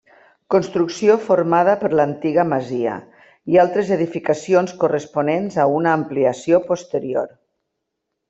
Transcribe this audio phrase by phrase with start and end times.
[0.53, 2.95] Construcció formada per l'antiga masia
[3.55, 7.29] i altres edificacions corresponents a una ampliació posterior.